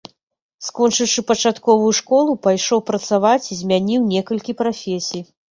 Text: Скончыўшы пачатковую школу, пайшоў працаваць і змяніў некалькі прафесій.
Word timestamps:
Скончыўшы 0.69 1.23
пачатковую 1.31 1.91
школу, 1.99 2.31
пайшоў 2.47 2.83
працаваць 2.89 3.43
і 3.45 3.59
змяніў 3.61 4.11
некалькі 4.17 4.59
прафесій. 4.65 5.25